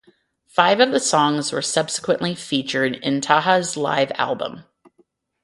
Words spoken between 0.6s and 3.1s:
of the songs were subsequently featured